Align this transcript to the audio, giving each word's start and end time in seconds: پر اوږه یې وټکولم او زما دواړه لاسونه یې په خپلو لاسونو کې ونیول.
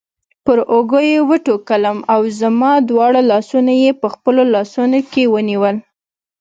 پر 0.45 0.57
اوږه 0.73 1.01
یې 1.11 1.19
وټکولم 1.29 1.97
او 2.13 2.21
زما 2.41 2.71
دواړه 2.89 3.21
لاسونه 3.31 3.71
یې 3.83 3.91
په 4.01 4.07
خپلو 4.13 4.43
لاسونو 4.53 4.99
کې 5.11 5.23
ونیول. 5.33 5.75